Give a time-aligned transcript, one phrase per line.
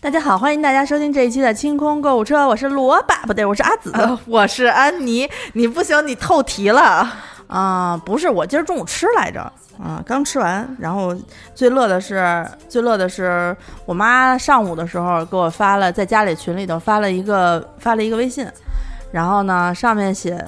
[0.00, 3.90] 大家好，欢迎大家收听这一期的清空购物车，我是萝卜，不对，我是阿紫。
[3.92, 7.12] 呃，我是安妮，你不行，你透题了。
[7.48, 9.52] 啊、不是，我今儿中午吃来着，
[9.82, 10.68] 啊、刚吃完。
[10.78, 11.14] 然后
[11.54, 18.46] 最乐的是，最乐的是，我妈上午的时候给我发了，在家里群里头发了一个发了一个微信，
[19.12, 20.42] 然后呢，上面写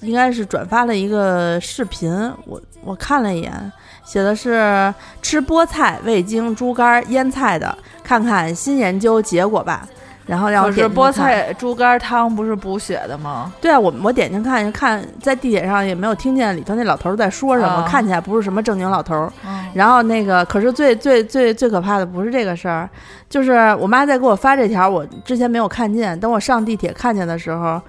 [0.00, 2.10] 应该是转发了一个视频，
[2.44, 3.72] 我我看了一眼，
[4.04, 9.88] 写的是吃菠菜、味精、猪肝、腌菜的，看看新研究结果吧。
[10.28, 13.50] 然后让我可是菠菜猪肝汤不是补血的吗？
[13.62, 17.88] 对啊，我我点进看看，在地铁上也没有听见里头那老头儿在说什么，啊。
[17.88, 19.32] 看起来不是什么正经老头
[19.72, 22.86] 然后那个，可是最最最最可怕的不是这个事儿，
[23.30, 27.80] 就是我妈在给我发这条，我之前没有看见，等我上地铁看见的时候，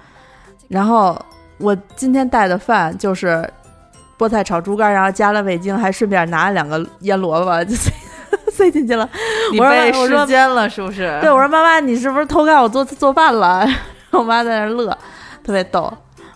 [0.68, 1.20] 然后
[1.58, 3.46] 我今天带的饭就是
[4.18, 7.74] 菠菜炒猪肝，然后加了味精，还顺便拿了两个腌萝卜就
[8.60, 9.08] 塞塞进去了。
[9.52, 11.18] 你我说被我说时间了是不是？
[11.22, 13.66] 对，我说妈妈，你是不是偷看我做做饭了？
[14.10, 14.96] 我妈在那乐，
[15.42, 15.90] 特别逗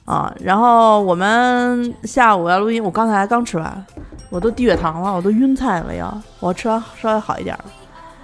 [0.06, 0.33] 啊。
[0.41, 3.86] 然后我们下午要录音，我刚才刚吃完，
[4.30, 6.12] 我都低血糖了，我都晕菜了要。
[6.41, 7.64] 我吃完稍微好一点儿，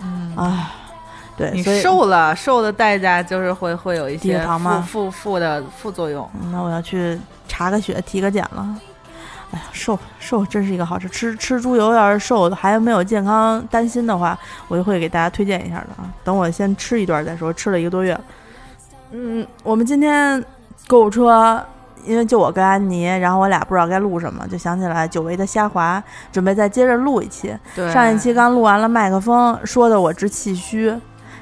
[0.02, 0.70] 嗯，唉，
[1.36, 6.28] 对，你瘦了，瘦的代价就是会会有一些负负负的副作用。
[6.40, 8.66] 嗯那我要去查个血，体个检了。
[9.52, 16.08] 哎呀，瘦瘦真是一个好吃，吃吃猪油要是瘦还没有健康担心的话，我就会给大家推荐一下的啊。
[16.22, 18.18] 等我先吃一段再说，吃了一个多月。
[19.10, 20.44] 嗯，我们今天
[20.86, 21.60] 购物车，
[22.04, 27.52] 因为就我跟安妮，然后我俩不知道该录什么，就想起来久违的虾滑，准备再接着录一期。
[27.74, 30.96] 对，上一期刚录完了麦克风，说的我直气虚，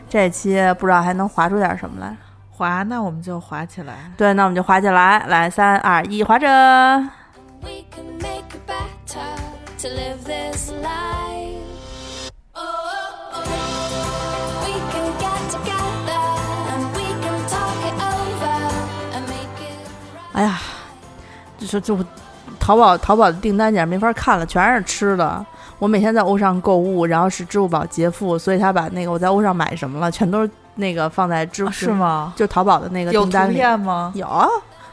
[0.08, 2.16] 这期不知道还能滑出点什么来。
[2.50, 4.10] 滑，那我们就滑起来。
[4.16, 7.17] 对，那我们就滑起来，来，三二一，滑着。
[9.78, 11.54] To live this life.
[14.64, 16.24] We can get together
[16.72, 18.58] and we can talk it over
[19.14, 19.78] and make it
[20.32, 20.60] 哎呀，
[21.58, 21.96] 就是就
[22.58, 25.46] 淘宝淘宝的订单简直没法看了，全是吃的。
[25.78, 31.90] 我每天在欧尚购物，然后是支付宝结付，所以他把那个我在欧尚买什么了，全都是那个放在支付、啊是？
[31.92, 32.32] 吗？
[32.34, 33.54] 就淘宝的那个有图订单里。
[33.54, 34.10] 片吗？
[34.16, 34.26] 有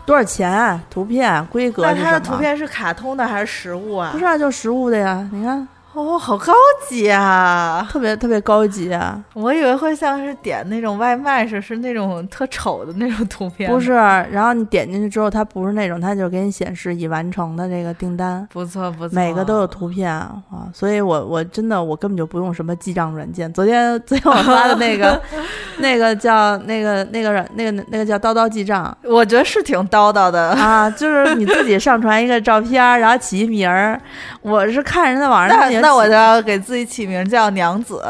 [0.05, 0.79] 多少钱？
[0.89, 1.93] 图片规格那？
[1.95, 4.09] 它的图片是卡通的还是实物啊？
[4.11, 5.27] 不是啊，就实物的呀。
[5.31, 6.53] 你看，哦，好高
[6.89, 7.87] 级啊！
[7.89, 9.17] 特别特别高级啊。
[9.33, 13.71] 我以为会像是点那种外卖似的，是那种特丑的那种图片。
[13.71, 18.45] 不是，，然后你点进去之后，它不是那种，它就给你显示已完成的这个订单。
[18.51, 23.51] 不错不错，每个都有图片啊，所以我我真的我根本就不用什么记账软件。
[23.53, 25.21] 昨天昨天我发的那个
[25.79, 30.49] 那个叫那个那个软那个那个叫叨叨记账我觉得是挺叨叨的。
[30.49, 33.97] 啊，就是你自己上传一个照片儿，然后起一名儿。
[34.41, 38.01] 我是看人在网上那我就要给自己起名叫娘子。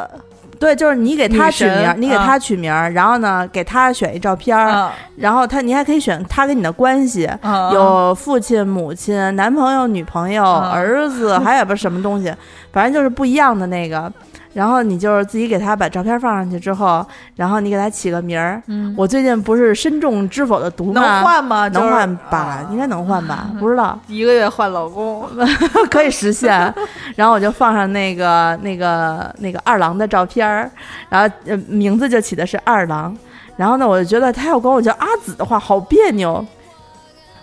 [0.57, 7.29] 对，就是你给他女取名儿，你给他取名儿，然后呢给他选一照片儿，嗯然后他你还可以选他跟你的关系。
[7.41, 12.33] 嗯，有父亲、母亲、男朋友、女朋友、嗯儿子， 还有不什么东西，
[12.71, 14.11] 反正就是不一样的那个。
[14.55, 17.05] 然后你就是自己给他把照片放上去之后，
[17.35, 18.63] 然后你给他起个名儿。
[18.67, 21.01] 嗯，我最近不是身中知否的毒吗？
[21.01, 21.69] 能换吗？
[21.69, 22.37] 就是能换吧？
[22.39, 23.49] 啊应该能换吧？
[23.59, 25.27] 不知道，一个月换老公。
[25.91, 26.73] 可以实现。
[27.17, 30.71] 然后我就放上那个那个那个二郎的照片儿，
[31.09, 33.13] 然后呃名字就起的是二郎。
[33.57, 36.45] 然后呢，我就觉得他要管我叫阿紫的话，好别扭。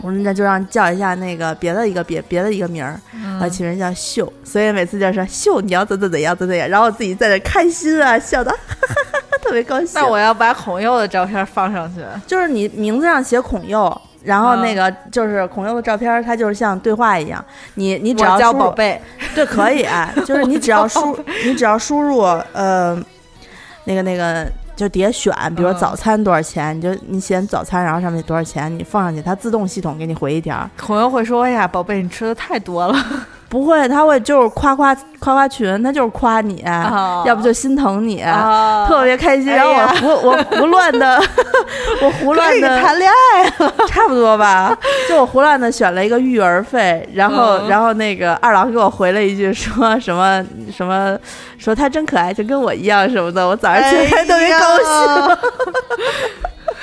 [0.02, 8.52] 我说那就让叫一下那个别的一个别别的一个名儿，嗯我起名叫秀，所以每次就是秀你要怎怎怎样怎怎样，然后我自己在那开心啊，笑的
[9.42, 9.88] 特别高兴。
[9.94, 12.00] 那我要把孔佑的照片放上去。
[12.26, 19.00] 就是你名字上写孔佑，然后那个就是孔佑的照片，它就是像对话一样，你你只要宝贝，
[19.34, 22.20] 对，可以，啊，就是你只要输， 你只要输入
[22.52, 22.96] 呃，
[23.84, 24.46] 那个那个，
[24.82, 30.68] 就底下选，比如说嗯早餐多少钱，你就你选早餐，然后上面多少钱，你放上去，它自动系统给你回一条。
[30.76, 32.98] 朋友会说：“哎呀，宝贝，你吃的太多了。
[33.52, 39.50] 不会，他会就是夸夸夸夸群，他就是夸你，啊要不就心疼你，啊特别开心。
[39.52, 41.22] 哎然后我呀胡我胡乱的，
[42.00, 43.74] 我胡乱的 谈恋爱了。
[43.88, 44.74] 差不多吧，
[45.06, 50.42] 就我胡乱的选了一个育儿费，然后、嗯然后那个二郎给我回了一句说 什么
[50.74, 51.14] 什么，
[51.58, 54.86] 说他真可爱，就跟我一样什么的，我早上起来特别高兴。
[54.86, 55.38] 兴。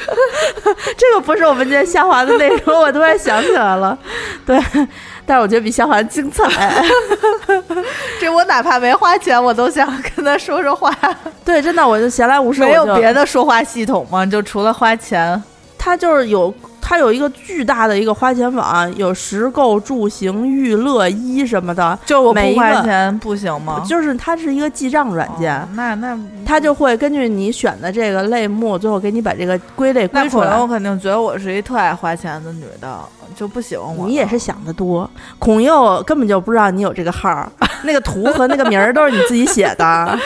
[0.98, 3.98] 这个不是我们今天下滑的内容，我突然想起来了，
[4.46, 4.58] 对，
[5.30, 6.44] 但是我觉得比下滑精彩。
[8.20, 10.92] 这我哪怕没花钱，我都想跟他说说话。
[11.46, 14.26] 对，真的，我就闲来无事，没有别的说话系统吗？
[14.26, 15.40] 就除了花钱。
[15.78, 16.54] 他它就是有
[16.90, 23.86] 它有一个巨大的一个花钱网，有食购住行娱乐衣什么的，就我不花钱不行吗？
[23.88, 25.56] 就是它是一个记账软件。
[25.56, 30.46] 哦那那它就会根据你选的这个类目，最后给你把这个归类那归出来。
[30.48, 32.98] 可能我肯定觉得我是一特爱花钱的女的，
[33.36, 34.08] 就不喜欢我。
[34.08, 35.08] 你也是想的多，
[35.38, 37.48] 孔佑根本就不知道你有这个号，
[37.86, 40.18] 那个图和那个名儿都是你自己写的。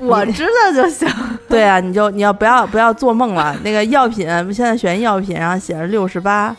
[0.06, 1.08] 我知道就行。
[1.48, 3.56] 对啊，你就你要不要不要做梦了？
[3.62, 6.54] 那个药品现在选药品，然后写着六十八，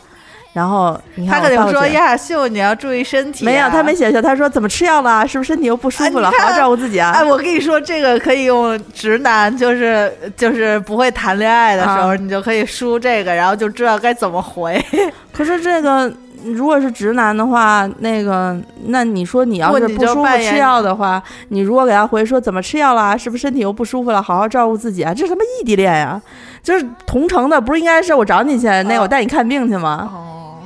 [0.52, 5.26] 然后你看他肯定说我发过去呀，秀你要注意身体啊、没有，他没写秀，他说怎么吃药了？
[5.26, 6.28] 是不是身体又不舒服了？
[6.28, 7.12] 啊好好照顾自己啊！
[7.12, 14.84] 哎，我跟你说，这个可以用直男，就是就是不会谈恋爱的时候，啊你就可以输这个，然后就知道该怎么回。
[15.32, 16.12] 可是这个
[16.44, 18.56] 如果是直男的话，那个
[18.86, 23.16] 那你说你要是不舒服吃药的话，你如果给他回说怎么吃药了？
[23.18, 24.20] 是不是身体又不舒服了？
[24.20, 25.12] 好好照顾自己啊！
[25.14, 26.20] 这是他妈异地恋呀！
[26.62, 30.10] 就是同城的，不是应该是我找你去，那我带你看病去吗？
[30.12, 30.58] 哦，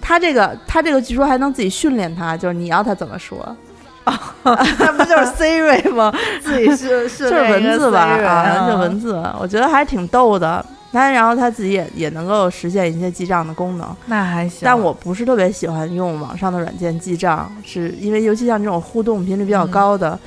[0.00, 3.56] 他这个他这个据说还能自己训练他，就是你要他怎么说，
[4.42, 6.12] 那不就是 Siri 吗？
[6.42, 10.64] 自己是是就是文字吧啊，啊，就文字，我觉得还挺逗的。
[10.92, 14.60] 他然后他自己也也能够实现一些记账的功能，那还行。
[14.62, 20.18] 但我不是特别喜欢用网上的软件记账，是因为尤其像这种互动频率比较高的，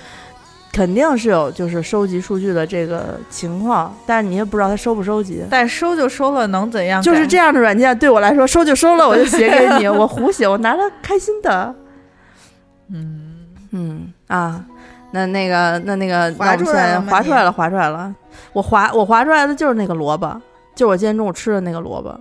[0.71, 5.43] 肯定是有就是收集数据的这个情况，但是你也不知道他收不收集。
[5.49, 7.01] 但收就收了，能怎样？
[7.01, 11.73] 就是这样的软件对我来说，收就收了，我就写给你， 我胡写，我拿它开心的。
[12.93, 14.63] 嗯，嗯啊，
[15.11, 18.15] 那那个那那个，划那我们现在出来了划出来了，划出来了。
[18.53, 20.41] 我划我划出来的就是那个萝卜，
[20.75, 22.17] 就我今天中午吃的那个萝卜，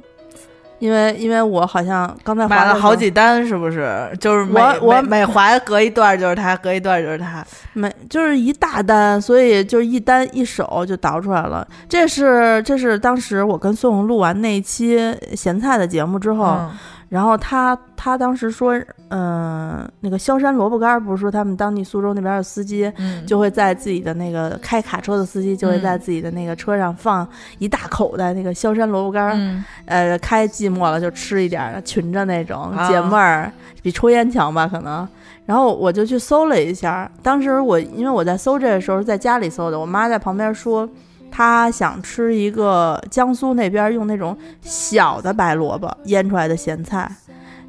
[0.79, 4.11] 因为因为我好像刚才划买了好几单，是不是？
[4.19, 7.45] 就是每我我每每划隔一段就是它，隔一段就是它。
[7.73, 11.67] 每，就是一大单，所以就是一单一手就倒出来了。
[11.89, 14.99] 这是这是当时我跟宋录完那一期
[15.35, 16.71] 咸菜的节目之后，嗯
[17.11, 18.73] 然后他他当时说，
[19.09, 22.91] 嗯、那个萧山萝卜干儿不是说他们当地苏州那边的司机。
[22.97, 27.29] 嗯，就会在自己的那个开卡车的司机就会在嗯自己的那个车上放
[27.59, 33.53] 一大口袋那个萧山萝卜干儿，嗯呃，开寂寞了就吃一点儿，群着那种啊解闷儿，
[33.83, 35.07] 比抽烟强吧可能。
[35.47, 40.89] 然后我就去搜了一下，当时我因为我在搜这个时候是在家里搜的，我妈在旁边说
[41.31, 47.11] 她想吃一个江苏那边用那种小的白萝卜腌出来的咸菜，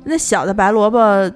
[0.03, 1.31] 那小的白萝卜。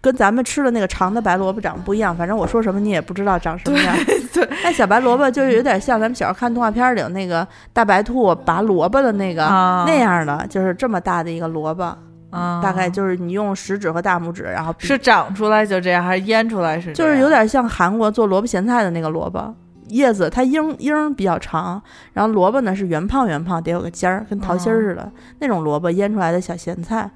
[0.00, 3.96] 跟咱们吃的那个长的白萝卜长得不一样，反正我说什么你也不知道长什么样。
[4.34, 11.84] 对，那小白萝卜就是有点像咱们小时候看动画片里那个大白兔拔萝卜的那个、啊那样的，就是这么大的一个萝卜，
[12.28, 16.92] 啊，大概就是你用食指和大拇指，然后是长出来就这样，还是腌出来是？
[16.92, 19.54] 就是有点像韩国做萝卜咸菜的那个萝卜
[19.88, 21.80] 叶子，它缨缨比较长，
[22.12, 25.10] 然后萝卜呢是圆胖圆胖，得有个尖儿，跟桃心儿似的、
[25.40, 27.10] 那种萝卜腌出来的小咸菜。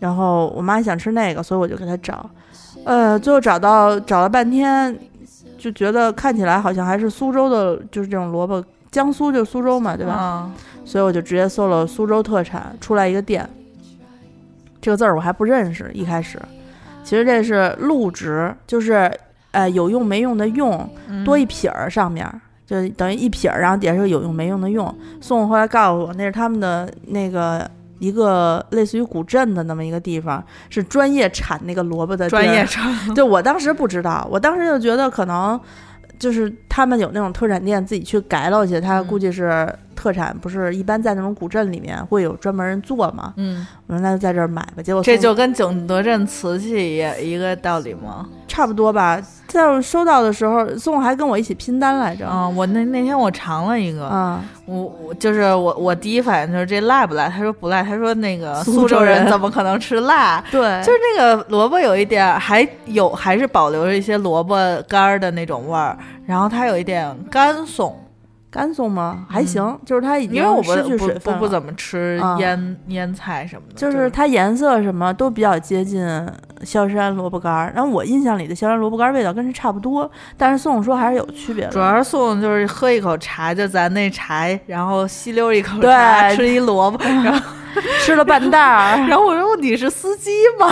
[0.00, 2.30] 然后我妈想吃那个，所以我就给她找，
[2.84, 4.96] 呃，最后找到找了半天，
[5.58, 10.12] 就觉得看起来好像还是苏州的，就是这种萝卜，江苏就是苏州嘛，对吧？
[10.12, 10.50] 啊，
[10.84, 13.48] 所以我就直接搜了苏州特产，出来一个店。
[14.80, 16.40] 这个字儿我还不认识，一开始，
[17.02, 19.10] 其实这是录值，就是
[19.52, 21.24] 呃有用没用的用嗯。
[21.24, 24.86] 多一撇儿上面儿，就等于一撇儿，然后底下是有用没用的用。
[25.20, 27.68] 宋总后来告诉我，那是他们的那个
[27.98, 35.58] 一个类似于古镇的那么一个地方，是专业产那个萝卜的专业产对我当时不知道，我当时就觉得可能
[36.18, 39.06] 就是他们有那种特产店自己去改了去，他嗯。
[39.06, 43.34] 估计是特产，不是一般在那种古镇里面会有专门人做嘛？
[43.36, 44.82] 嗯，我说那就在这儿买吧。
[44.82, 48.28] 结果这就跟景德镇瓷器也一个道理吗？
[48.46, 49.20] 差不多吧。
[49.48, 52.28] 在我收到的时候，宋还跟我一起拼单来着。
[52.28, 57.28] 啊，我那那天我尝了一个，啊，我我就是我我第一反应就是这辣不辣？
[57.28, 60.40] 他说不辣，他说那个苏苏州人怎么可能吃辣？
[60.52, 67.96] 对，就是那个萝卜有一点还有还是保留着一些萝卜干儿的那种味儿，然后它有一点干松，
[68.50, 69.26] 干松吗？
[69.28, 76.06] 还行，就是它已经因为我不失去不水分了不不怎么吃啊腌、腌菜什么的，就是它颜色什么都比较接近
[76.64, 81.70] 萧山萝卜干儿，然后我印象里的萧山萝卜干儿味道跟这差不多，但是宋总说还是有区别的。
[81.70, 87.40] 主要是送就是喝一口茶，就咱那茶，然后吸溜一口对茶，吃一萝卜， 然后
[88.00, 90.70] 吃了半袋儿， 然后我说你是司机吗？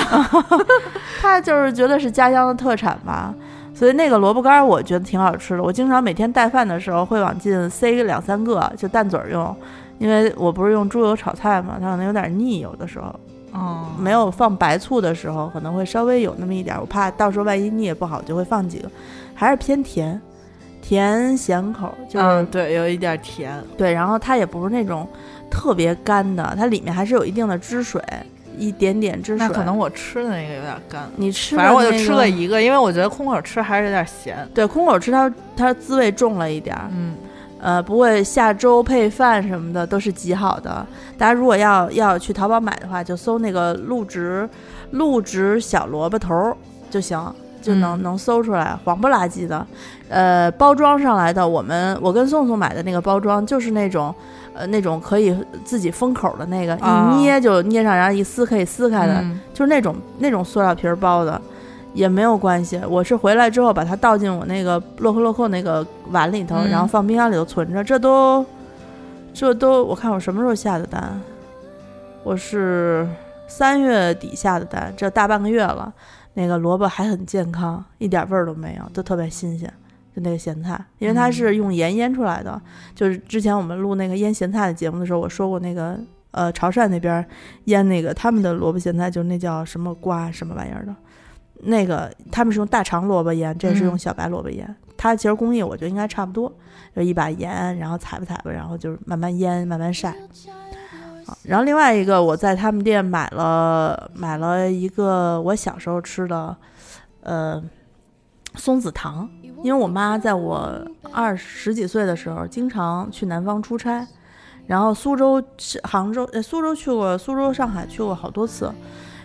[1.21, 3.35] 他就是觉得是家乡的特产吧，
[3.76, 5.62] 所以那个萝卜干儿我觉得挺好吃的。
[5.62, 9.54] 我经常每天带饭的时候会往进塞两三个，就淡嘴儿用，
[9.99, 13.14] 因为我不是用猪油炒菜嘛，它可能有点腻，有的时候
[13.52, 18.90] 哦，没有放白醋的时候可能会稍微有那么一点儿，我怕到时候万一腻也不好，就会放几个，
[19.35, 20.18] 还是偏甜，
[20.80, 25.06] 甜咸口，就是、嗯，对，有一点甜，对，然后它也不是那种
[25.50, 28.02] 特别干的，它里面还是有一定的汁水，
[28.57, 29.47] 一点点汁水。
[29.47, 34.37] 那可能我吃的那个有点干，你吃的反正我就吃了一个，因为我觉得空口吃还是有点咸。
[34.55, 37.15] 对空口吃它它滋味重了一点儿，嗯，
[37.61, 40.87] 呃，不过下粥配饭什么的都是极好的。
[41.19, 44.49] 大家如果要要去淘宝买的话，就搜那个陆植
[44.91, 46.57] 陆植小萝卜头儿
[46.91, 47.35] 就行，
[47.67, 49.67] 就能、嗯能搜出来，黄不拉几的。
[50.09, 54.15] 呃，包装上来的，我们我跟宋宋买的那个包装就是那种。
[54.59, 61.39] 呃，那种可以自己封口的那个，啊一捏就捏上，然后一撕可以撕开的，嗯就是那种那种塑料皮儿包的，
[61.93, 62.81] 也没有关系。
[62.89, 67.85] 我是回来之后把它倒进我那个洛克洛克那个碗里头，嗯然后放冰箱里头存着。
[67.85, 68.43] 这都，
[69.35, 71.21] 这都，我看我什么时候下的单？
[72.25, 73.07] 我是
[73.47, 75.93] 三月底下的单，这大半个月了。
[76.38, 79.73] 那个萝卜还很健康，一点味儿都没有，都特别新鲜。
[80.14, 82.61] 就那个咸菜，因为它是用盐腌出来的。
[82.95, 85.99] 就是之前我们录那个腌咸菜的节目的时候，我说过那个
[86.33, 87.26] 呃潮汕那边
[87.64, 90.95] 腌那个他们的萝卜咸菜，就是那叫什么瓜什么玩意儿的，
[91.62, 94.76] 那个他们是用大长萝卜腌，这是用嗯小白萝卜腌。
[94.97, 96.50] 它其实工艺我觉得应该差不多，
[96.95, 100.14] 就一把盐，然后踩吧踩吧，然后就是慢慢腌，慢慢晒。
[101.26, 106.56] 啊，然后另外一个我在他们店买了买了一个我小时候吃的，
[107.23, 107.61] 呃，
[108.54, 109.28] 松子糖，
[109.62, 110.73] 因为我妈在我
[111.11, 114.06] 二十几岁的时候经常去南方出差，
[114.66, 115.42] 然后苏州、
[115.83, 118.73] 杭州、呃苏州去过，苏州、上海去过好多次，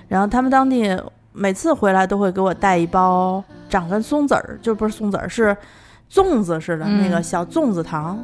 [0.07, 0.99] 然后他们当地
[1.33, 5.55] 每次回来都会给我带一包长跟松子儿，就不是松子儿，是
[6.11, 8.17] 粽子似的、嗯那个小粽子糖，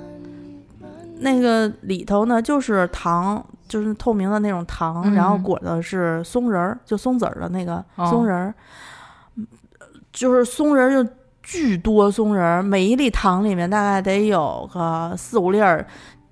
[1.19, 3.45] 那个里头呢就是糖。
[3.67, 8.53] 就是透明的那种糖，嗯然后裹的是松仁儿，就松子儿的那个哦松仁儿，
[10.11, 11.09] 就是松仁儿就
[11.43, 15.85] 巨多松仁儿，每一粒糖里面大概得有个四五粒儿，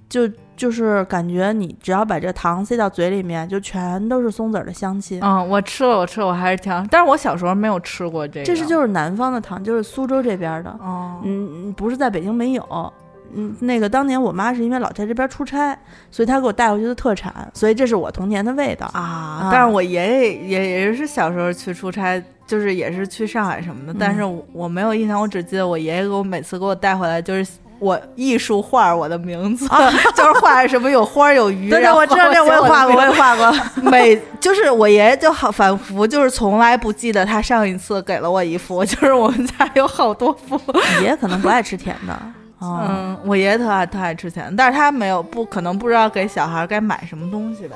[0.09, 0.27] 就
[0.57, 5.19] 就是感觉你只要把这糖塞到嘴里面，就全都是松子儿的香气。
[5.21, 8.45] 嗯，我吃了，我吃了，我还是挺，但是我小时候没有吃过这个。
[8.45, 12.93] 这是就是南方的糖，就是苏州这边的，哦，嗯，不是在北京没有。
[13.35, 15.77] 嗯，那个当年我妈是因为老在这边出差，
[16.09, 27.47] 所以她给我带回去的特产，所以这是我童年的味道啊，但是我爷爷也也是小时候去出差，就是也是去上海什么的，嗯但是我我没有印象，我只记得我爷爷给我每次给我带回来就是。
[27.77, 29.67] 我艺术画我的名字，
[30.15, 33.53] 就是画什么有花有鱼，对对，然后我知道这我也画过，我也画过。
[33.91, 40.57] 每就是我爷爷就好反复，就是从来不记得他上一次给了我一幅， 就是我们家有好多幅。
[41.01, 42.17] 爷爷可能不爱吃甜的，
[42.65, 47.75] 哦、嗯，我爷爷特爱特爱吃甜，但是他没有不可能不知道给小孩该买什么东西吧。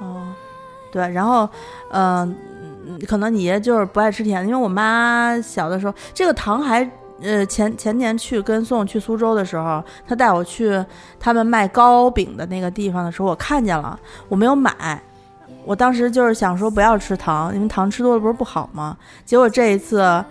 [0.00, 0.26] 哦，
[0.90, 1.48] 对，然后，
[1.90, 2.36] 嗯、
[3.06, 6.88] 可能你爷就是不爱吃甜的，因为我妈小的时候，这个糖还。
[7.22, 10.84] 呃，前前年去跟宋宋去苏州的时候，他带我去
[11.18, 15.00] 他们卖糕饼的那个地方的时候，我看见了，我没有买。
[15.64, 18.94] 我当时就是想说不要吃糖，因为糖吃多了不是不好吗？
[19.24, 20.22] 结果这一次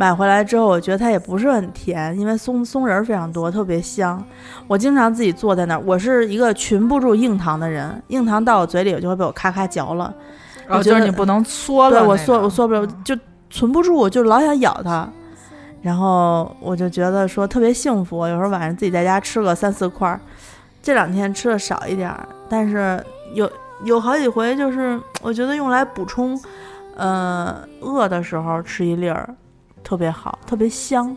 [0.00, 4.24] 买回来之后，我觉得它也不是很甜，因为松松仁儿非常多，特别香。
[4.66, 10.10] 我经常自己坐在那儿，我是一个群不住硬糖的人，硬糖到我嘴里，我就会被我咔咔嚼了。
[10.66, 13.14] 然后我觉得就是你不能缩了对我缩我缩不了，就
[13.50, 15.06] 存不住，我就老想咬它。
[15.82, 20.18] 然后我就觉得说特别幸福，有时候晚上自己在家吃个三四块儿，
[20.80, 23.04] 这两天吃的少一点儿，但是
[23.34, 23.50] 有
[23.84, 26.40] 有好几回就是我觉得用来补充，
[26.96, 29.28] 呃，饿的时候吃一粒儿，
[29.82, 31.16] 特别好，特别香。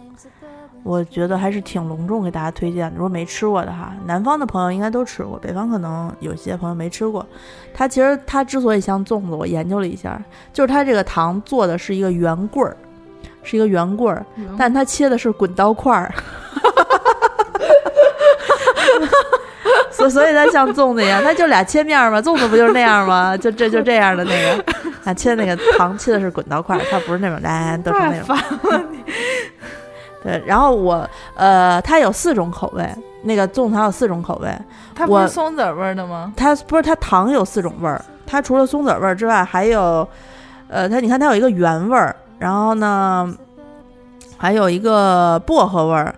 [0.83, 2.97] 我觉得还是挺隆重给大家推荐的。
[2.97, 7.25] 如果没吃过的哈，南方的朋友应该都吃过，北方可能有些朋友没吃过。
[7.73, 12.75] 它其实它之所以像粽子，我研究了一下，就是它这个糖做的是一个圆棍儿，
[13.43, 14.25] 是一个圆棍儿，
[14.57, 16.13] 但它切的是滚刀块儿，
[19.89, 23.37] 所所以它像粽子一样，它就俩切面儿嘛，粽子不就是那样吗？
[23.37, 24.65] 就这就这样的那个，
[25.03, 28.37] 啊，切那个糖切的是滚刀块儿，它不是那种来都是那种。
[30.23, 31.05] 对，然后我
[31.35, 32.89] 呃，它有四种口味，
[33.23, 34.49] 那个粽子糖有四种口味，
[34.95, 36.31] 它不是松子味儿的吗？
[36.37, 40.07] 它不是它糖有四种味儿，它除了松子味儿之外，还有，
[40.69, 43.35] 呃，它你看它有一个原味儿，然后呢，
[44.37, 46.15] 还有一个薄荷味儿，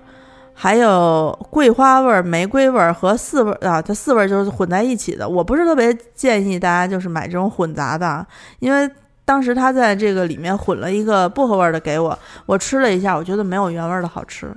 [0.58, 5.28] 还有桂花味儿、玫瑰味儿和四味儿啊，它四味儿就是混在一起的。
[5.28, 8.26] 我不是特别建议大家就是买这种混杂的，
[8.60, 8.90] 因为
[9.26, 14.50] 当时他在这个里面混了一个薄荷味儿的给我，我吃了一下，我觉得没有原味儿的好吃，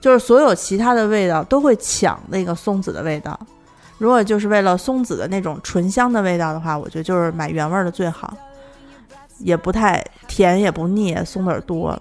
[0.00, 3.38] 就是所有其他的味道都会抢那个松子的味道。
[3.98, 8.34] 如果就是为了松子的那种醇香的味道的话，我觉得就是买原味儿的最好，
[9.38, 11.96] 也不太甜也不腻，松子多，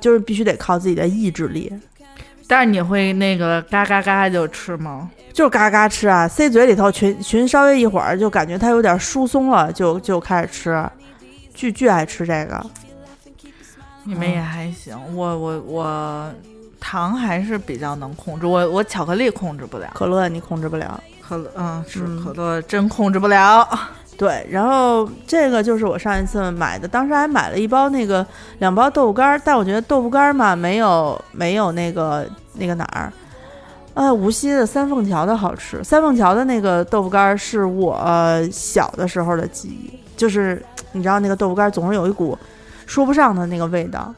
[0.00, 1.72] 就是必须得靠自己的意志力。
[2.48, 5.10] 但是你会那个嘎嘎嘎就吃吗？
[5.34, 10.90] 就是嘎嘎吃啊，塞嘴里头群群稍微一会儿就感觉它有点疏松了，就就开始吃，
[11.54, 12.64] 巨巨爱吃这个。
[14.02, 16.32] 你们也还行，我我我
[16.80, 23.68] 糖还是比较能控制，我我巧克力控制不了，可乐你控制不了，可乐嗯是嗯可乐真控制不了。
[24.18, 28.26] 对，然后这个就是我上一次买的，当时还买了一包那个
[28.58, 33.12] 两包豆腐干儿，但我觉得豆腐干儿嘛没有没有那个那个哪儿，
[33.94, 35.84] 呃，无锡的三凤桥的好吃。
[35.84, 37.96] 三凤桥的那个豆腐干儿是我、
[38.50, 40.60] 小的时候的记忆，就是
[40.90, 42.36] 你知道那个豆腐干儿总是有一股
[42.86, 44.12] 说不上的那个味道，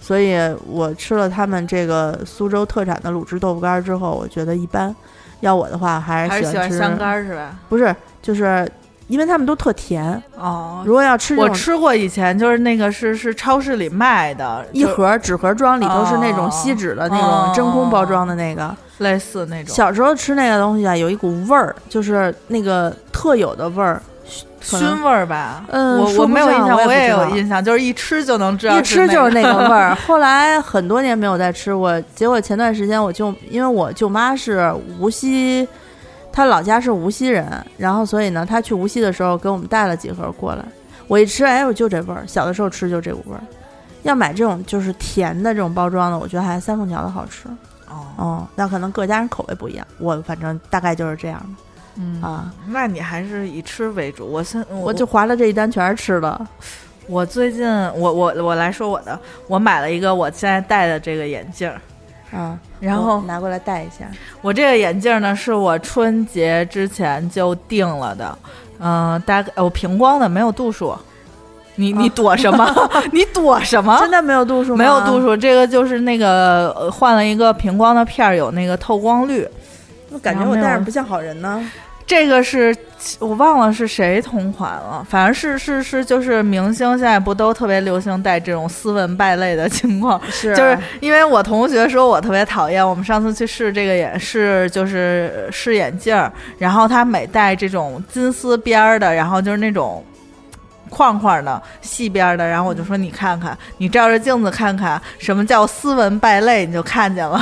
[0.00, 0.34] 所以
[0.66, 4.96] 我吃了他们这个苏州特产的卤汁豆腐干儿之后，我觉得一般。
[5.40, 7.54] 要我的话，还还是是喜欢吃香干儿是吧？
[7.68, 8.68] 不是，就是
[9.06, 10.20] 因为他们都特甜。
[10.36, 18.74] 哦，如果要吃我吃过以前就是那个是是超市里卖的一盒纸盒装，里头是那种哦锡纸的那哦种真空包装的那个。
[18.98, 24.02] 类似那种小时候吃那个东西啊，有一股味儿，就是那个特有的味儿，
[24.60, 25.64] 熏味儿吧。
[25.68, 29.94] 嗯我我没有印象，我也有印象，就是一吃就能知道一吃就是那那个味儿。
[30.06, 35.66] 后来很多年没有再吃过，结果前段时间我舅，因为我舅妈是无锡，
[36.32, 37.46] 她老家是无锡人，
[37.76, 40.64] 然后所以呢，她去无锡的时候给我们带了几盒过来。
[41.06, 43.42] 我一吃，哎，我就这味儿，小的时候吃就这股味儿。
[44.02, 47.48] 要买这种就是甜的这种包装的，我觉得还是三凤桥的好吃。
[47.88, 51.46] 哦，哦，那可能各家人口味不一样，我反正大概就是这样的
[51.98, 52.52] 嗯啊。
[52.68, 54.26] 那你还是以吃为主。
[54.26, 56.46] 我现我就划了这一单全是吃的，
[57.06, 64.06] 我最近我我我来说我的，我买了一个我现在戴的这个眼镜儿，啊，然后拿过来戴一下。
[64.42, 68.38] 我这个眼镜呢是我春节之前就定了的，
[68.80, 70.96] 嗯、大概我平光的没有度数。
[71.80, 72.66] 你你躲什么？
[73.12, 73.96] 你躲什么？
[74.00, 74.78] 真的没有度数吗？
[74.78, 79.48] 没有度，数，这个就是那个呃换了一个平光的片儿，有那个透光率。
[80.10, 81.64] 我感觉我戴上不像好人呢。
[82.08, 82.74] 这个是
[83.20, 100.02] 我忘了是谁同款了，反正是是是，就是明星现在不都特别流行戴这种斯文败类的情况，是就是因为我同学说我特别讨厌，我们上次去试这个眼是就是呃试眼镜儿，然后他每戴这种金丝边儿的，然后就是那种。
[100.90, 107.38] 框框的细边儿的，然后我就说你看看，你照着镜子看看，什么叫斯文败类，你就看见了。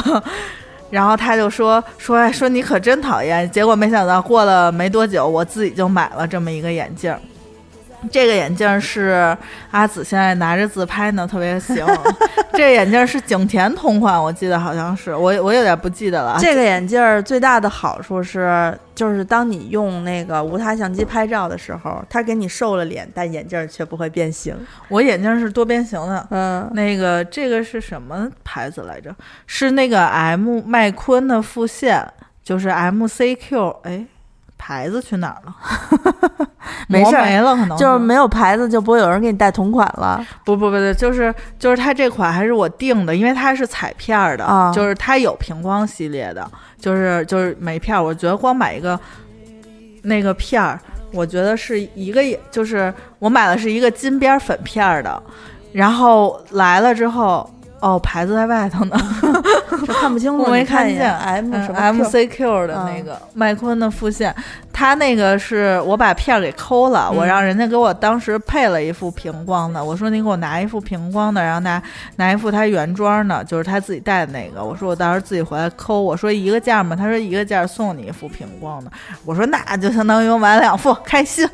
[0.91, 7.21] 然后他就说说说你可真讨厌，结果没想到过了没多久，我自己就买了这么一个眼镜儿。
[8.13, 9.37] 这个眼镜是
[9.71, 11.85] 阿紫现在拿着自拍呢，特别行。
[12.57, 16.39] 这眼镜儿是景甜同款，我记得好像是，我我有点不记得了。
[16.41, 24.57] 这个眼镜儿最大的好处是，就是当你用那个无他相机拍照的时候，它给你瘦了脸，但眼镜儿却不会变形。
[24.89, 29.15] 我眼镜儿是多边形的，嗯，那个这个是什么牌子来着？
[29.47, 32.07] 是那个 M 麦昆的复线，
[32.43, 33.77] 就是 MCQ。
[33.83, 34.05] 哎，
[34.59, 35.55] 牌子去哪儿了？
[36.89, 40.25] 没事没了，可能就是没有牌子就不会有人给你带同款了。
[40.45, 44.73] 不不不对，就是就是它这款还是我定的，因为它是彩片儿的，啊。
[44.73, 48.99] 就是它有平光系列的，就是就是每片儿，我觉得光买一个
[50.03, 50.79] 那个片儿，
[51.13, 55.23] 我觉得是一个，就是我买的是一个金边儿粉片儿的，
[55.73, 57.49] 然后来了之后，
[57.87, 58.99] 哦，牌子在外头呢，
[59.87, 64.35] 这看不清楚， 我没看见 M 嗯什么 Q MCQ 的那个麦昆的副线，
[64.73, 71.81] 他那个是我把片儿给抠了，嗯我让人家给我当时配了一副平光的，我说你给我拿一副平光的，然后拿
[72.17, 78.91] 拿一副他原装的，就是他自己带的那个，我说我到时候自己回来抠，我说一个价嘛，他说一个价送你一副平光的，
[79.25, 81.49] 我说那就相当于我买两副，开心。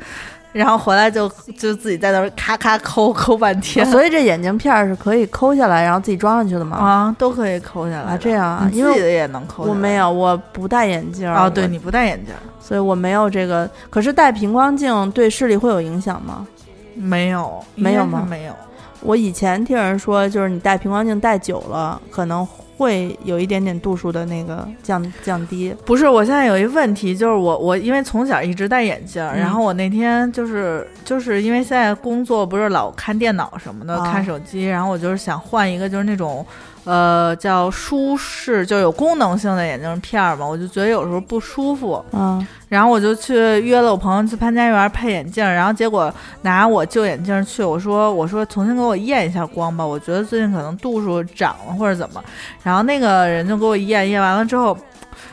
[0.53, 6.77] 然后回来就就自己在那儿咔咔抠抠半天，所以这眼镜片儿是可以抠下来，然后自己装上去的吗？
[6.77, 9.63] 啊都可以抠下来啊，这样啊，因为自己的也能抠。
[9.63, 12.33] 我没有，我不戴眼镜儿哦，对你不戴眼镜。
[12.59, 13.69] 所以我没有这个。
[13.89, 16.47] 可是戴平光镜对视力会有影响吗？
[16.95, 18.53] 没有，没有吗没有。
[19.01, 22.47] 我以前听人说，就是你戴平光镜戴久了，可能
[22.83, 25.73] 会有一点点度数的那个降降低。
[25.85, 36.45] 不是，我现在有一问题，就是我我因为从小一直戴眼镜，嗯然后我那天就是就是因为现在工作不是老看电脑什么的，啊看手机，然后我就是想换一个就是那种
[36.85, 52.23] 呃叫舒适就有功能性的眼镜片儿嘛，我就觉得有时候不舒服，嗯，然后我就去约了我朋友去潘家园配眼镜，然后结果拿我旧眼镜去，我说我说重新给我验一下光吧，我觉得最近可能度数涨了或者怎么，
[52.63, 54.77] 然后那个人就给我验，验完了之后，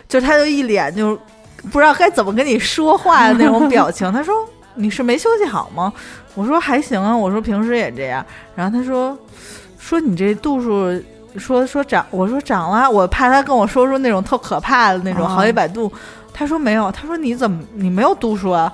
[0.08, 1.18] 就他就一脸就
[1.72, 4.34] 不知道该怎么跟你说话的那种表情， 他说
[4.74, 5.92] 你是没休息好吗？
[6.36, 9.18] 我说还行啊，我说平时也这样，然后他说
[9.78, 10.88] 说你这度数
[11.36, 15.90] 说说长，我说长了，我怕他跟我说出那种特可怕的那种啊好几百度，
[16.32, 18.72] 他说没有，他说你怎么你没有度数啊？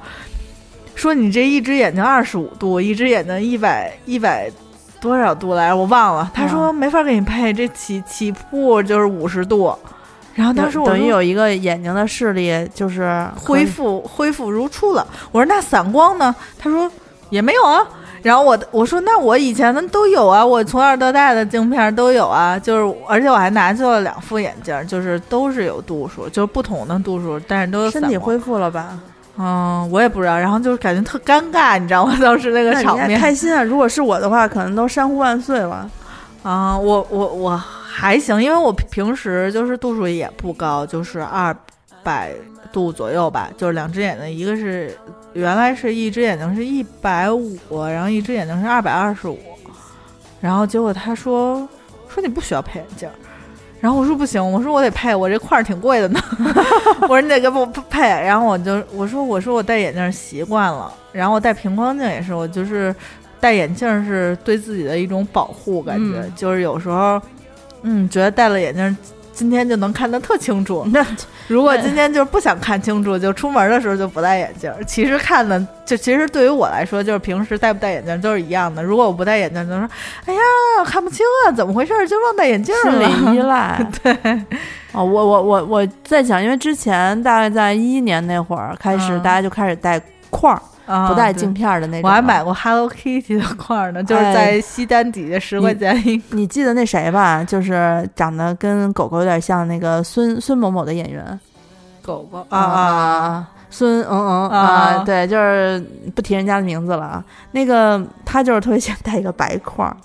[0.94, 4.50] 说你这一只眼睛二十五度，一只眼睛一百一百
[4.98, 5.76] 多少度来着？
[5.76, 6.30] 我忘了。
[6.32, 9.76] 他说没法给你配，这起起步就是五十度。
[10.34, 15.06] 然后当时我说等于有一个眼睛的视力就是恢复恢复如初了。
[15.32, 16.34] 我说那散光呢？
[16.58, 16.90] 他说
[17.28, 17.86] 也没有啊。
[18.26, 28.98] 然后我我说那我以前的都有啊，我从小到大的镜片都有啊，就是而且我还拿去了两副眼镜，就是都是有度数，就是不同的度数，但是都有身体恢复了吧？
[29.38, 32.18] 嗯，我也不知道，然后就是感觉特尴尬，你知道吗？
[32.20, 33.62] 当时那个场面开心啊！
[33.62, 35.88] 如果是我的话，可能都山呼万岁了。
[36.42, 41.56] 啊，我我我还行，因为我平时就是度数也不高，就是二
[42.06, 42.30] 百
[42.72, 44.96] 度左右吧，就是两只眼睛，一个是
[45.32, 49.36] 原来是一只眼睛是一百五，然后一只眼睛是二百二十五，
[50.40, 51.68] 然后结果他说
[52.08, 53.14] 说你不需要配眼镜儿。
[53.80, 56.20] 然后我说不行，我说我得配，我这块儿挺贵的呢。
[57.02, 58.00] 我说你得给我配。
[58.00, 62.94] 然后我就我说我说我戴眼镜习惯了，然后我戴平光镜也是，我就是
[63.38, 67.20] 戴眼镜是对自己的一种保护，感觉、嗯就是有时候，
[67.82, 68.96] 嗯，觉得戴了眼镜
[69.36, 70.82] 今天就能看得特清楚。
[70.90, 71.06] 那
[71.46, 74.72] 如果今天就是不想看清楚，就出门的时候就不戴眼镜。
[74.86, 78.82] 其实看的就其实对于我来说，就是平时戴不戴眼镜都是一样的。
[78.82, 79.88] 如果我不戴眼镜，就说
[80.24, 80.40] 哎呀
[80.86, 81.92] 看不清啊，怎么回事？
[82.08, 83.06] 就忘戴眼镜心了。
[83.06, 83.86] 理依赖。
[84.02, 84.12] 对，
[84.92, 92.08] 哦，我我我我在想，因为之前大概在一一年那会儿开始，嗯大家就开始戴框儿，不带镜片儿的那种。
[92.08, 92.44] 我还买。
[92.44, 96.36] 过 Hello Kitty 的块儿呢，就是哎在西单底下十块钱一个。
[96.36, 97.42] 你记得那谁吧？
[97.42, 101.40] 就是长得跟狗狗有点像那个孙孙某某的演员
[102.02, 103.48] 狗狗啊啊！
[103.68, 107.24] 孙嗯嗯啊啊，对，就是不提人家的名字了啊。
[107.50, 109.96] 那个他就是特别喜欢戴一个白框儿，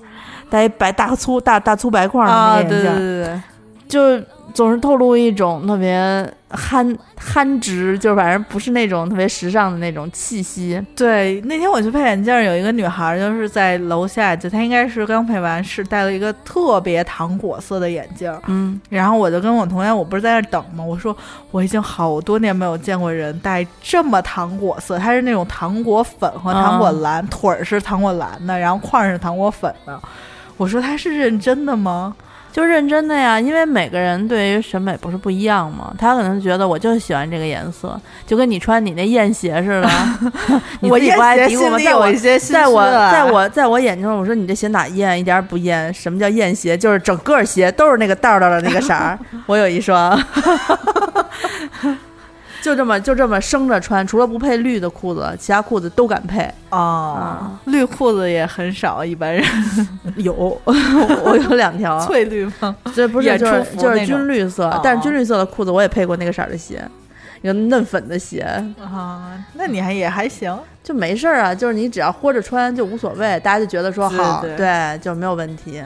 [0.49, 3.41] 戴一白大粗大大粗白框儿的啊，那个眼镜儿，对对，
[3.87, 10.81] 就总是透露一种特别憨憨直，就是反正不是那种特别时尚的那种气息。
[10.95, 18.41] 对，那天我去配眼镜儿，有一个女孩儿就是在楼下，就她应该是刚配完是，戴了一个特别糖果色的眼镜儿。
[18.47, 20.83] 嗯，然后我就跟我同学，我不是在那儿等吗？
[20.83, 21.15] 我说
[21.51, 29.99] 我已经好多年没有见过人戴这么糖果色，它是那种糖果粉和糖果蓝，腿儿是糖果蓝的，然后框是糖果粉的。
[30.57, 32.13] 我说她是认真的吗？
[32.51, 35.93] 就认真的呀，因为每个人对于审美不是不一样嘛。
[35.97, 39.89] 他可能觉得我就喜欢这个颜色，就跟你穿你那艳鞋似的。
[40.81, 41.77] 你我艳自己不还鞋提过吗？
[41.79, 45.93] 在我在我在我在我眼中，我说你这鞋哪艳，一点儿不艳。
[45.93, 46.77] 什么叫艳鞋？
[46.77, 49.17] 就是整个鞋都是那个道道的那个色儿。
[49.47, 50.21] 我有一双，
[52.61, 56.47] 就这么就这么生着穿，除了不配绿的裤子，其他裤子都敢配。
[56.69, 59.43] 哦，绿裤子也很少，一般人。
[60.17, 60.33] 有，
[60.65, 62.75] 我有两条，翠绿吗？
[62.93, 64.79] 这不是演就是就是军绿色，哦。
[64.83, 66.87] 但是军绿色的裤子我也配过那个色儿的鞋，
[67.41, 68.41] 一个嫩粉的鞋，
[68.79, 70.55] 啊，那你还也还行。
[70.83, 75.81] 就没事儿啊，就是你只要豁着穿就无所谓，大家就觉得说对好，对就没有问题。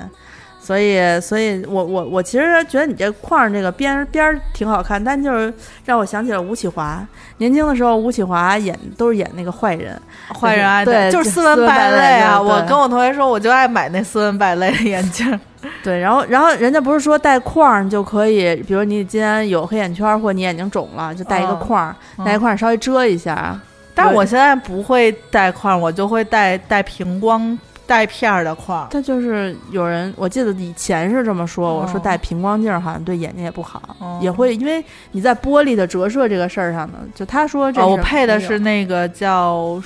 [0.65, 5.53] 所以，所以我我我其实觉得你这框儿这个边儿边儿挺好看，但就是
[5.85, 7.05] 让我想起了吴启华。
[7.37, 10.01] 年轻的时候，吴启华演都是演那个坏人，
[10.33, 12.41] 坏人爱，对就就是斯文败类啊！
[12.41, 15.39] 我跟我同学说，我就爱买那斯文败类的眼镜。
[15.83, 23.59] 对，然后然后人家不是说戴框儿就可以，比如你今天有黑眼圈儿或你眼睛肿了，就戴一个嗯框戴一框儿稍微遮一下。
[23.93, 28.87] 但是我现在不会戴框，我就会戴戴平光带片儿的框。
[28.91, 39.81] 它就是有人，我记得以前是这么说，我说哦戴平光镜儿好像对眼睛也不好，哦也会因为你在玻璃的折射这个事儿上呢，就他说这哦，我配的是那个叫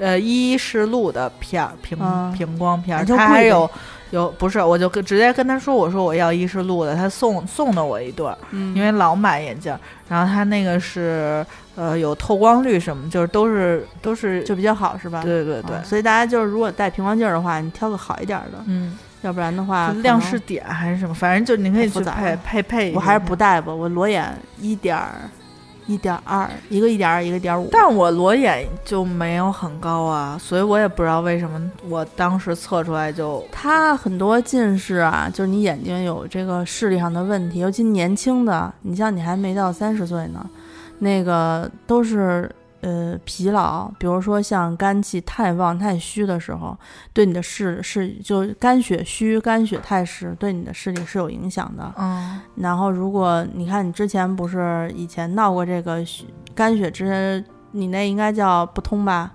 [0.00, 3.70] 呃依视路的片儿，平、嗯平光片儿，那就贵呗他还有
[4.10, 11.44] 有不是，我就跟直接跟他说，我说我要依视路的，他送送的我一对儿，嗯因为老买眼镜儿，然后他那个是
[11.76, 15.22] 呃有透光率什么，就是都是都是就比较好是吧？
[15.22, 22.92] 对对对，啊所以大家就是如果戴平光镜儿的话，你挑个好一点儿的，嗯，要不然的话亮视点还是什么，反正就你可以去配配配。
[22.94, 25.12] 我还是不戴吧，我裸眼一点儿
[25.88, 27.68] 一点二，一个一点二，一个点五。
[27.72, 40.44] 但我裸眼就没有很高啊，所以我也不知道为什么我当时测出来就他很多近视啊，就是你眼睛有这个视力上的问题，尤其年轻的，你像你还没到三十岁呢，
[40.98, 46.76] 那个都是呃疲劳，比如说像肝气太旺太虚的时候，
[47.12, 51.92] 对你的视视就肝血虚、肝血太实，对你的视力是有影响的。
[51.96, 59.30] 嗯然后如果你看你之前不是以前闹过这个血肝血之，你那应该叫不通吧？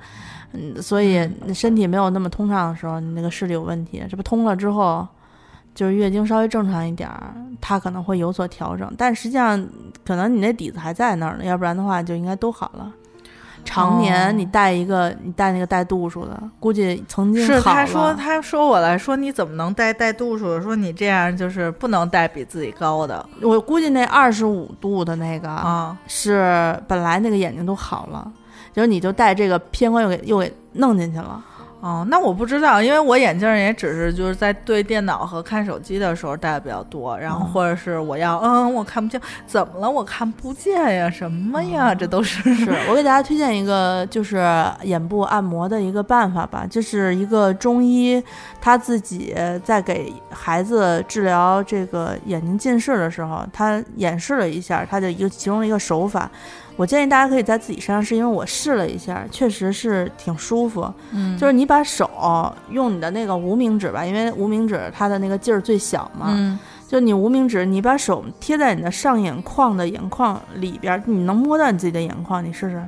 [0.54, 4.04] 嗯，所以你身体没有那么通畅的时候，你那个视力有问题。
[4.10, 5.08] 这不通了之后，
[5.74, 9.68] 就是月经稍微正常一点儿，它可能会有所调整，但实际上
[10.06, 12.92] 可能你那底子还在那儿呢，要不然的话就应该都好了。
[13.64, 20.62] 常哦年你带一个，你带那个带度数的，估计曾经是他说他说我来说你怎么能带带度数？
[20.62, 25.98] 说你这样就是不能带比自己高的我估计那二十五度的那个啊。
[26.08, 28.32] 是本来那个眼睛都好了，
[28.74, 31.44] 就是你就带这个偏光又给又给弄进去了。
[31.84, 39.92] 哦，那我不知道，因为我眼镜儿也只是就是在对电脑和看手机的时候戴的比较多，然后嗯或者是我要嗯我看不清，怎么了？
[39.92, 41.10] 我看不见呀？
[41.10, 41.94] 什么呀？
[41.94, 44.38] 这都是是我给大家推荐一个就是
[44.84, 48.24] 眼部按摩的一个办法吧，这是一个中医
[48.62, 56.32] 他自己在给孩子治疗这个眼睛近视的时候，他演示了一下他的一个其中的一个手法。
[56.76, 60.92] 我建议大家可以在自己身上试，因为我试了一下，确实是挺舒服。
[61.12, 62.10] 嗯就是你把手
[62.72, 66.58] 用你的那个无名指吧，因为无名指它的那个劲儿最小嘛，嗯
[66.88, 72.84] 就你无名指，你把手贴在你的上眼眶的眼眶里边儿，你能摸到你自己的眼眶，你试试。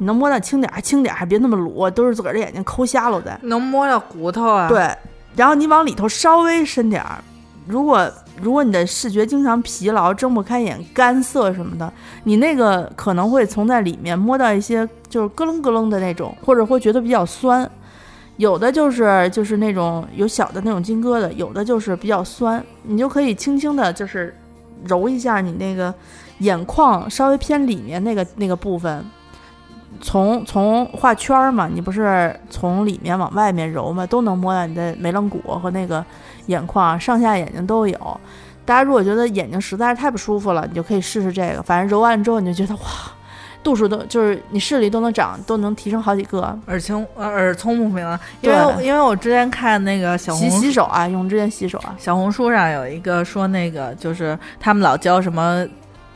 [0.00, 3.36] 你能摸到轻点儿，轻点儿，别那么鲁，都是自个儿的眼睛抠瞎了再。
[3.42, 4.88] 能摸到骨头啊？，对，
[5.34, 7.18] 然后你往里头稍微伸点儿。
[7.66, 8.08] 如果
[8.40, 11.92] 如果你的视觉经常疲劳、睁不开眼、干涩什么的，
[12.24, 17.68] 你那个可能会从在里面摸到一些就是咯楞咯楞的那种，或者会觉得比较酸。
[18.36, 24.32] 有的就是就是那种有小的那种金疙瘩，有的就是比较酸，你就可以轻轻的，就是
[24.84, 25.92] 揉一下你那个
[26.38, 29.04] 眼眶稍微偏里面那个那个部分，
[30.00, 36.04] 从从画圈儿嘛，你不是从里面往外面揉嘛，都能摸到你的眉棱骨和那个
[36.48, 38.20] 眼眶，上下眼睛都有。
[38.66, 41.62] 大家如果觉得眼睛实在是太不舒服了，你就可以试试这个。
[41.62, 42.90] 反正揉完了之后，你就觉得哇，
[43.62, 46.58] 度数都就是你视力都能长，都能提升好几个。
[46.66, 51.94] 耳清呃耳聪目明啊，因为因为我之前看那个小红洗红洗手啊，用之前洗手啊。
[51.98, 55.66] 小红书上有一个说那个就是他们老教什么。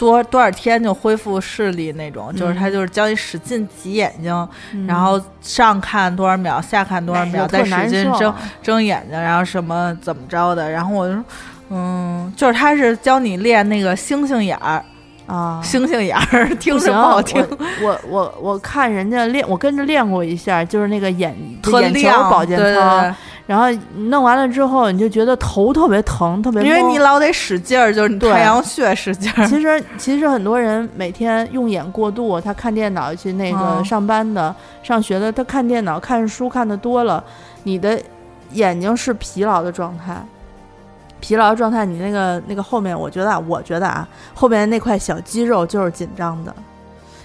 [0.02, 2.72] 多多少天就恢复视力那种，就是他嗯。
[2.72, 4.84] 就是教你使劲挤眼睛，嗯。
[4.84, 11.24] 然后上看多少秒，下看多少秒，再使劲睁睁眼睛，然后什么怎么着的，然后我就说，
[11.70, 14.84] 嗯，就是他是教你练那个星星眼儿，
[15.26, 21.32] 啊，星星眼儿，听着不好听，我我我我看人家练，我跟着练过一下，就是那个眼
[21.80, 23.14] 眼球保健操，对
[23.46, 29.46] 然后弄完了之后，你就觉得头特别疼，特别因为你老得使劲儿，就是你太阳穴使劲儿。
[29.46, 37.22] 其实其实很多人每天用眼过度，他看电脑去那个嗯上班的、上学的，他看电脑、看书看的多了，
[37.64, 38.00] 你的
[38.52, 40.16] 眼睛是疲劳的状态。
[41.20, 46.52] 疲劳的状态，你那个那个后面，我觉得啊，我觉得啊，后面那块小肌肉就是紧张的，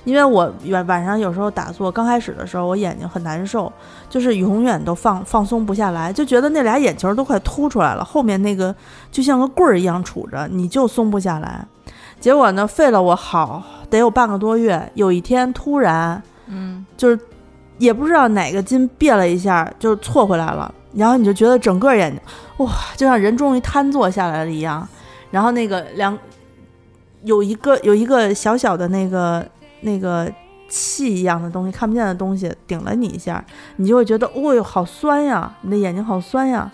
[0.08, 3.70] 因为我晚晚上有时候打坐，刚开始的时候我眼睛很难受，
[4.10, 8.74] 就是永远都放放松不下来，就觉得那俩眼球都快凸出来了，后面那个
[9.12, 11.68] 就像个棍儿一样杵着，你就松不下来。
[12.22, 17.20] 结果呢，费了我好得有半个多月，有一天突然嗯，就是
[17.78, 22.22] 也不知道哪个筋别了一下，就错回来了，然后你就觉得整个眼睛
[22.66, 24.88] 哇，就像人终于瘫坐下来了一样，
[25.32, 26.18] 然后那个两
[27.24, 29.46] 有一个有一个小小的那个
[29.82, 30.32] 那个
[30.70, 33.44] 气一样的东西，看不见的东西顶了你一下，
[33.78, 36.70] 你就会觉得哦哟好酸呀，你的眼睛好酸呀，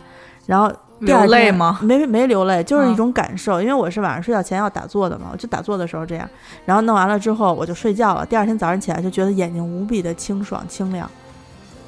[0.45, 1.79] 然后第二天流泪吗？
[1.81, 3.61] 没没流泪，就是一嗯种感受。
[3.61, 6.27] 因为我是晚上睡觉前要打坐的嘛，我就打坐的时候这样，
[6.65, 8.25] 然后弄完了之后我就睡觉了。
[8.25, 11.09] 第二天早上起来就觉得眼睛无比的清爽清亮。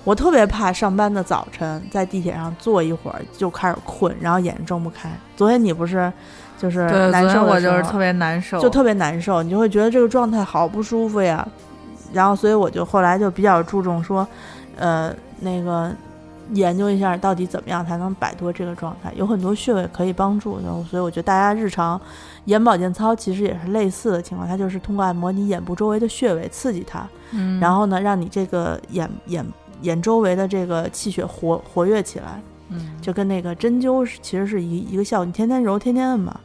[0.03, 5.09] 我特别怕上班的早晨在地铁上坐一会儿就开始困，然后眼睛睁不开。
[5.35, 6.13] 昨天你不是
[6.65, 11.47] 就是对，难受我就是特别难受，就特别难受，你就会觉得这个状态好不舒服呀。
[12.11, 14.27] 然后，所以我就后来就比较注重说，
[14.77, 15.91] 呃，那个
[16.53, 20.63] 研究一下到底怎么样才能摆脱这个状态，有很多穴位可以帮助的。
[20.89, 21.99] 所以我觉得大家日常
[22.45, 29.45] 眼保健操其实也是类似的情况，它就是通过按摩你眼部周围的穴位，刺激它，嗯，然后呢，让你这个眼眼
[29.81, 36.39] 眼周围的这个气血活活跃起来，嗯就跟那个针灸是其实是一一个效果，你天天揉，天天摁嘛。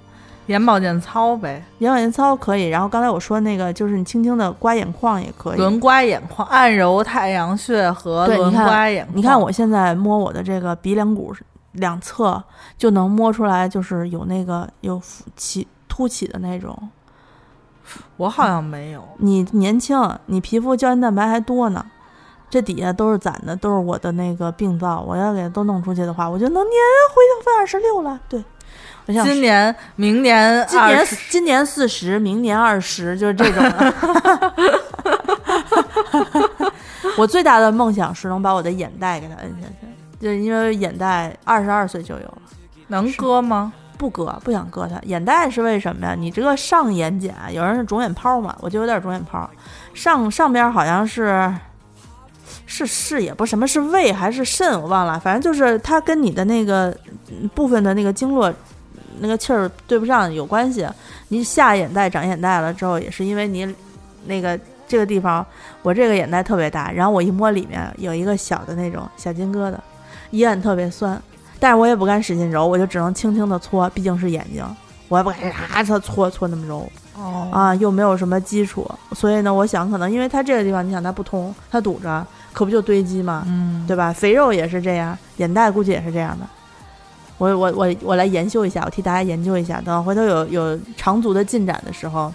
[0.51, 5.59] 眼保健操呗，眼保健操可以，然后刚才我说那个就是你轻轻的刮眼眶也可以。
[5.59, 9.17] 轮刮眼眶，按揉太阳穴和轮刮眼眶。
[9.17, 11.33] 你看我现在摸我的这个鼻梁骨
[11.73, 12.43] 两侧，
[12.77, 16.77] 就能摸出来，就是有那个有浮起凸起的那种。
[18.17, 21.85] 我好像没有，你年轻，你皮肤胶原蛋白还多呢，
[22.49, 25.01] 这底下都是攒的，都是我的那个病灶。
[25.07, 26.65] 我要给它都弄出去的话，我就能年
[27.15, 28.21] 回头分二十六了。
[28.29, 28.45] 对，
[29.11, 33.93] 我想今年、明年、今年今年四十，明年二十，就是这种的。
[37.19, 39.89] 我最大的梦想是能把我的眼袋给它摁下去，
[40.21, 42.39] 就是因为眼袋二十二岁就有了，
[42.87, 43.73] 能割吗？
[43.99, 45.01] 不割，不想割它。
[45.03, 46.15] 眼袋是为什么呀？
[46.17, 49.51] 你这个上眼睑，有人是肿眼泡嘛，我就有点肿眼泡。
[49.93, 51.53] 上上边好像是
[52.65, 56.97] 是是也不是什么是胃还是肾，我忘了，反正就是它跟你的那个
[57.29, 58.55] 嗯部分的那个经络
[59.21, 60.87] 那个气儿对不上有关系。
[61.29, 63.73] 你下眼袋长眼袋了之后，也是因为你
[64.27, 65.47] 那个这个地方，
[65.83, 69.77] 我这个眼袋特别大，然后我一摸里面有一个小的那种小金疙瘩，
[70.31, 71.21] 一按特别酸。
[71.59, 74.65] 但是我也不敢使劲揉，我就只能轻轻的搓，毕竟是眼睛，
[75.09, 83.45] 我也不敢啊它搓搓那么揉哦啊，又没有什么基础，所以呢，我想可能因为它这个地方，你想它不通，它堵着，可不就堆积嘛？
[83.47, 84.11] 嗯，对吧？
[84.11, 86.47] 肥肉也是这样，眼袋估计也是这样的。
[87.41, 92.31] 我我我我来研究一下，我替大家研究一下，等回头有有长足的进展的时候，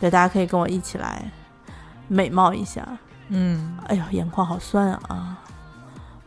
[0.00, 1.22] 对，大家可以跟我一起来
[2.08, 2.84] 美貌一下。
[3.28, 5.38] 嗯，哎呦，眼眶好酸啊！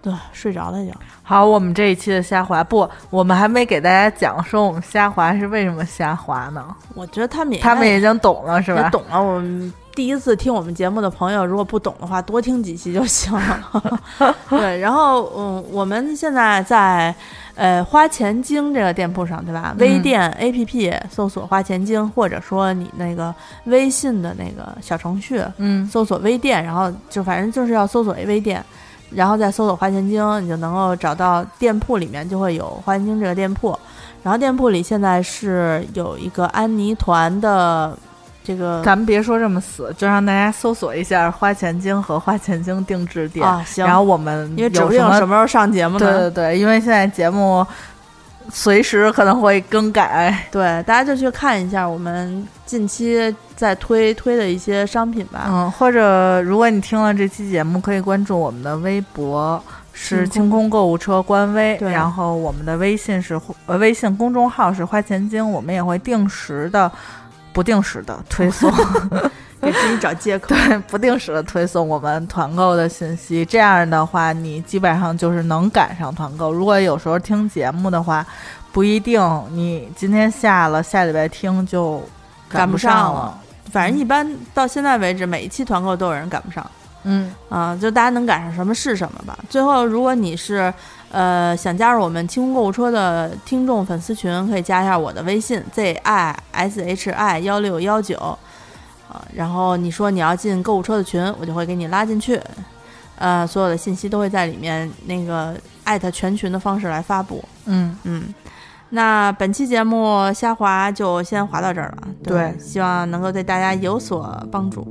[0.02, 0.92] 啊，对，睡着了就。
[1.24, 6.66] 好，我们这一期的虾滑不，我们还没给大家讲说我们虾滑是为什么虾滑呢？
[6.94, 8.90] 我觉得他们也他们已经懂了是吧？
[8.90, 9.22] 懂了。
[9.22, 13.96] 我们第一次听我们节目的朋友，如果不懂的话，多听几期就行了。
[14.50, 17.14] 对，然后嗯，我们现在在
[17.56, 19.74] 呃花钱精这个店铺上，对吧？
[19.80, 23.34] 微店 APP 搜索花钱精，或者说你那个
[23.66, 28.64] 微信的那个小程序嗯搜索微店，然后就反正就是要搜索微店。
[29.14, 33.78] 然后再搜索花钱精，你就能够找到店铺里面就会有花钱精这个店铺。
[34.24, 37.98] 然后店铺里现在是有一个安妮团的
[38.44, 43.46] 这个咱们别说这么死，就让大家搜索一下花钱精和花钱精定制店。
[43.46, 46.12] 啊，行，然后我们因为指不定什么时候上节目对。
[46.12, 47.66] 对对，因为现在节目
[48.50, 50.48] 随时可能会更改。
[50.52, 55.46] 对，大家就去看一下我们近期在推推的一些商品吧。
[55.48, 59.62] 嗯，或者如果你听了这期节目，可以关注我们的微博。
[59.94, 66.90] 是清清空购物车官微，然后我们的微信是呃微信公众号是花钱精，我们也会定时的、
[67.52, 68.72] 不定时的推送，
[69.62, 70.48] 给自己找借口。
[70.56, 73.46] 对，不定时的推送我们团购的信息。
[73.46, 76.52] 这样的话，你基本上就是能赶上团购。
[76.52, 78.26] 如果有时候听节目的话，
[78.72, 79.22] 不一定
[79.52, 82.02] 你今天下了，下礼拜听就
[82.50, 83.42] 赶不不上了了。
[83.72, 86.70] 反正一般到现在为止，每一期团购都有人赶不上。
[87.04, 89.38] 嗯，啊，就大家能赶上什么是什么吧。
[89.50, 90.72] 最后，如果你是
[91.12, 98.38] 呃想加入我们清空购物车的听众粉丝群，可以加一下我的微信 z i s h i 幺六幺九
[99.12, 102.40] 啊，然后你说你要进购物车的群，我就会给你拉进去。
[103.18, 107.44] 呃，所有的信息都会在里面那个艾特全群的方式来发布。
[107.66, 108.34] 嗯，嗯，
[108.90, 112.08] 那本期节目虾滑就先滑到这儿了。
[112.24, 114.88] 对希望能够对大家有所帮助。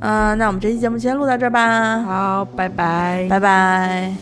[0.00, 2.02] 嗯、那我们这期节目先录到这儿吧。
[2.02, 4.12] 好，拜拜，拜拜。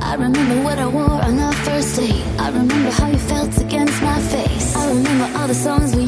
[0.00, 2.24] I remember what I wore on our first date.
[2.36, 4.76] I remember how you felt against my face.
[4.76, 6.01] I remember all the songs we